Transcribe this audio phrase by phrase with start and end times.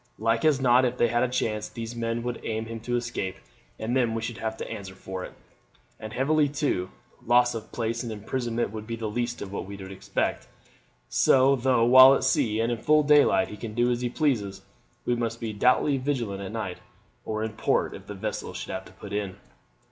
[0.17, 3.35] Like as not, if they had a chance, these men would aid him to escape,
[3.77, 5.31] and then we should have to answer for it,
[5.99, 6.89] and heavily too;
[7.23, 10.47] loss of place and imprisonment would be the least of what we might expect;
[11.07, 14.63] so though, while at sea and in full daylight he can do as he pleases,
[15.05, 16.79] we must be doubly vigilant at night,
[17.23, 19.35] or in port if the vessel should have to put in."